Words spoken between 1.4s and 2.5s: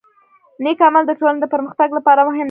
د پرمختګ لپاره مهم دی.